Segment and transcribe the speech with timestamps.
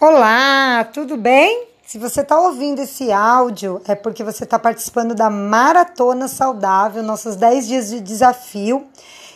[0.00, 1.66] Olá, tudo bem?
[1.84, 7.34] Se você está ouvindo esse áudio, é porque você está participando da Maratona Saudável, nossos
[7.34, 8.86] 10 dias de desafio,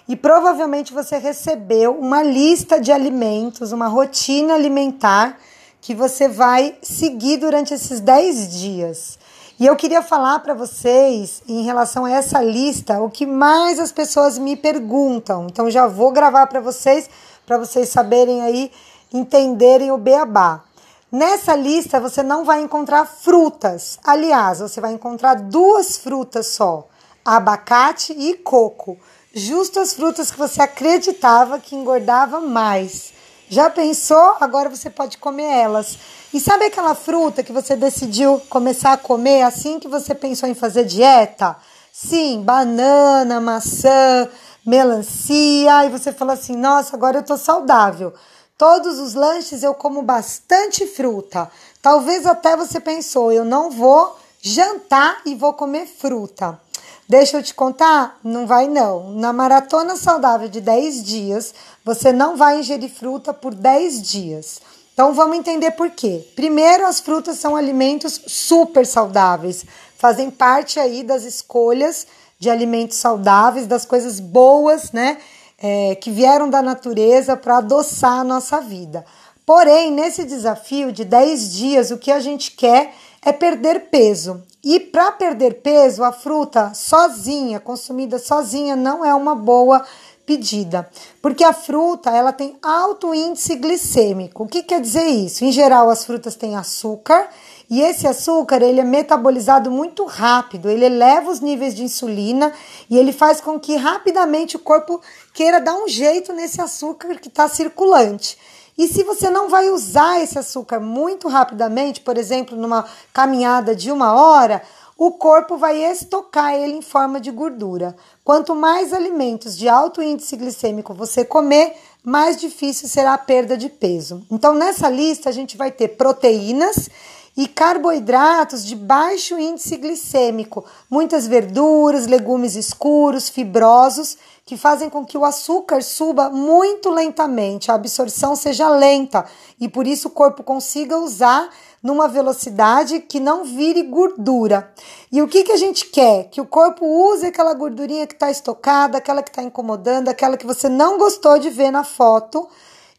[0.08, 5.36] e provavelmente você recebeu uma lista de alimentos, uma rotina alimentar
[5.80, 9.18] que você vai seguir durante esses 10 dias.
[9.58, 13.90] E eu queria falar para vocês, em relação a essa lista, o que mais as
[13.90, 15.48] pessoas me perguntam.
[15.50, 17.10] Então já vou gravar para vocês,
[17.44, 18.70] para vocês saberem aí
[19.16, 20.64] entenderem o beabá.
[21.10, 23.98] Nessa lista você não vai encontrar frutas.
[24.02, 26.88] Aliás, você vai encontrar duas frutas só:
[27.24, 28.98] abacate e coco.
[29.34, 33.12] Justo as frutas que você acreditava que engordava mais.
[33.48, 34.36] Já pensou?
[34.40, 35.98] Agora você pode comer elas.
[36.32, 40.54] E sabe aquela fruta que você decidiu começar a comer assim que você pensou em
[40.54, 41.56] fazer dieta?
[41.92, 44.26] Sim, banana, maçã,
[44.64, 45.84] melancia.
[45.84, 48.14] E você falou assim: nossa, agora eu tô saudável.
[48.62, 51.50] Todos os lanches eu como bastante fruta.
[51.82, 56.60] Talvez até você pensou, eu não vou jantar e vou comer fruta.
[57.08, 59.10] Deixa eu te contar, não vai não.
[59.14, 61.52] Na maratona saudável de 10 dias,
[61.84, 64.60] você não vai ingerir fruta por 10 dias.
[64.94, 66.24] Então vamos entender por quê.
[66.36, 69.64] Primeiro, as frutas são alimentos super saudáveis,
[69.98, 72.06] fazem parte aí das escolhas
[72.38, 75.18] de alimentos saudáveis, das coisas boas, né?
[75.62, 79.04] É, que vieram da natureza para adoçar a nossa vida.
[79.46, 82.92] Porém, nesse desafio de 10 dias, o que a gente quer
[83.24, 84.42] é perder peso.
[84.64, 89.84] E para perder peso, a fruta sozinha, consumida sozinha, não é uma boa
[90.24, 90.88] pedida,
[91.20, 94.44] porque a fruta ela tem alto índice glicêmico.
[94.44, 95.44] O que quer dizer isso?
[95.44, 97.28] Em geral, as frutas têm açúcar
[97.68, 102.52] e esse açúcar ele é metabolizado muito rápido, ele eleva os níveis de insulina
[102.88, 105.00] e ele faz com que rapidamente o corpo
[105.34, 108.38] queira dar um jeito nesse açúcar que está circulante.
[108.76, 113.92] E se você não vai usar esse açúcar muito rapidamente, por exemplo, numa caminhada de
[113.92, 114.62] uma hora,
[114.96, 117.96] o corpo vai estocar ele em forma de gordura.
[118.24, 121.74] Quanto mais alimentos de alto índice glicêmico você comer,
[122.04, 124.24] mais difícil será a perda de peso.
[124.30, 126.88] Então, nessa lista, a gente vai ter proteínas
[127.36, 135.16] e carboidratos de baixo índice glicêmico, muitas verduras, legumes escuros, fibrosos, que fazem com que
[135.16, 139.24] o açúcar suba muito lentamente, a absorção seja lenta
[139.58, 141.48] e por isso o corpo consiga usar
[141.82, 144.72] numa velocidade que não vire gordura.
[145.10, 146.28] E o que, que a gente quer?
[146.30, 150.46] Que o corpo use aquela gordurinha que está estocada, aquela que está incomodando, aquela que
[150.46, 152.48] você não gostou de ver na foto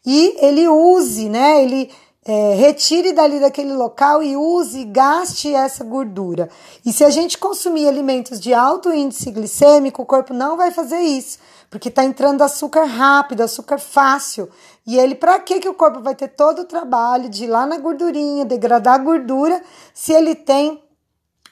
[0.04, 1.62] e ele use, né?
[1.62, 1.90] Ele
[2.24, 6.48] é, retire dali daquele local e use e gaste essa gordura.
[6.84, 11.00] E se a gente consumir alimentos de alto índice glicêmico, o corpo não vai fazer
[11.00, 14.48] isso, porque está entrando açúcar rápido, açúcar fácil.
[14.86, 17.66] E ele, para que que o corpo vai ter todo o trabalho de ir lá
[17.66, 19.62] na gordurinha, degradar a gordura,
[19.92, 20.82] se ele tem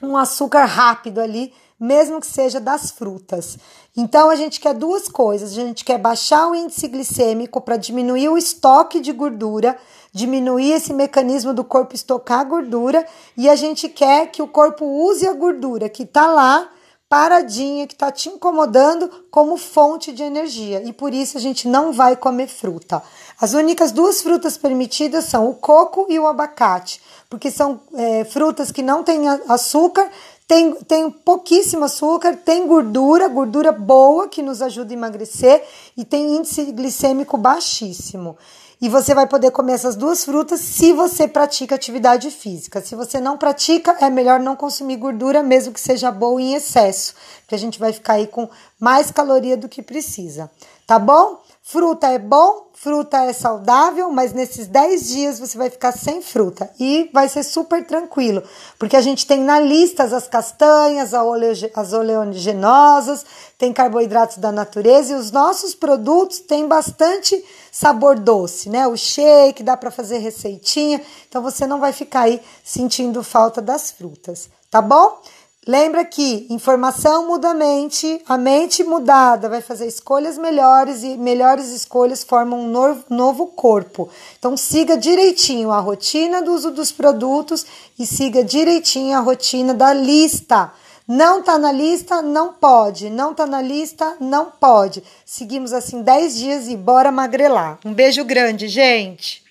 [0.03, 3.59] um açúcar rápido ali, mesmo que seja das frutas.
[3.97, 8.29] Então a gente quer duas coisas: a gente quer baixar o índice glicêmico para diminuir
[8.29, 9.77] o estoque de gordura
[10.13, 13.07] diminuir esse mecanismo do corpo estocar gordura
[13.37, 16.69] e a gente quer que o corpo use a gordura que está lá
[17.09, 21.93] paradinha, que está te incomodando como fonte de energia e por isso a gente não
[21.93, 23.03] vai comer fruta.
[23.39, 28.73] As únicas duas frutas permitidas são o coco e o abacate, porque são é, frutas
[28.73, 30.11] que não têm açúcar,
[30.53, 35.65] tem, tem pouquíssimo açúcar, tem gordura, gordura boa que nos ajuda a emagrecer
[35.97, 38.37] e tem índice glicêmico baixíssimo.
[38.79, 42.83] E você vai poder comer essas duas frutas se você pratica atividade física.
[42.83, 47.15] Se você não pratica, é melhor não consumir gordura, mesmo que seja boa em excesso,
[47.41, 48.47] porque a gente vai ficar aí com
[48.79, 50.51] mais caloria do que precisa.
[50.87, 51.41] Tá bom?
[51.65, 56.69] Fruta é bom, fruta é saudável, mas nesses 10 dias você vai ficar sem fruta
[56.79, 58.43] e vai ser super tranquilo,
[58.81, 63.25] porque a gente tem na lista as castanhas, as oleaginosas,
[63.57, 68.89] tem carboidratos da natureza e os nossos produtos têm bastante sabor doce, né?
[68.89, 73.93] O shake dá para fazer receitinha, então você não vai ficar aí sentindo falta das
[73.93, 75.23] frutas, tá bom?
[75.67, 81.69] Lembra que informação muda a mente, a mente mudada vai fazer escolhas melhores e melhores
[81.69, 84.11] escolhas formam um novo corpo.
[84.37, 87.65] Então siga direitinho a rotina do uso dos produtos
[87.97, 90.73] e siga direitinho a rotina da lista.
[91.07, 93.09] Não tá na lista, não pode.
[93.09, 95.01] Não tá na lista, não pode.
[95.25, 97.79] Seguimos assim 10 dias e bora magrelar.
[97.85, 99.45] Um beijo grande, gente.